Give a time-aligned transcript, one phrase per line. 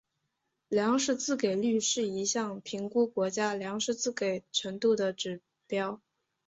[0.69, 6.01] 粮食自给率是一项评估国家粮食自给程度的指标。